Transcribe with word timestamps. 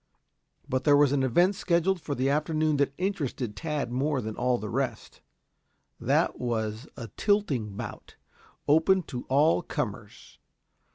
But 0.67 0.83
there 0.83 0.97
was 0.97 1.11
an 1.11 1.21
event 1.21 1.53
scheduled 1.53 2.01
for 2.01 2.15
the 2.15 2.27
afternoon 2.27 2.77
that 2.77 2.91
interested 2.97 3.55
Tad 3.55 3.91
more 3.91 4.19
than 4.19 4.35
all 4.35 4.57
the 4.57 4.67
rest. 4.67 5.21
That 5.99 6.39
was 6.39 6.87
a 6.97 7.09
tilting 7.17 7.77
bout, 7.77 8.15
open 8.67 9.03
to 9.03 9.25
all 9.29 9.61
comers. 9.61 10.39